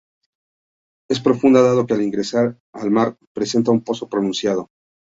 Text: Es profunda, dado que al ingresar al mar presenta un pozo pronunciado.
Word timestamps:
Es 1.11 1.19
profunda, 1.19 1.61
dado 1.61 1.85
que 1.85 1.93
al 1.93 2.01
ingresar 2.01 2.57
al 2.73 2.89
mar 2.89 3.17
presenta 3.35 3.69
un 3.69 3.83
pozo 3.83 4.09
pronunciado. 4.09 4.69